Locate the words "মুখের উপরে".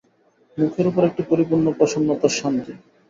0.57-1.05